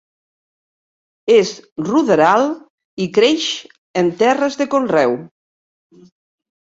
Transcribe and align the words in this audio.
És 1.33 1.51
ruderal 1.89 2.47
i 3.07 3.09
creix 3.19 3.45
en 4.03 4.13
terres 4.23 4.59
de 4.63 4.69
conreu. 4.73 5.15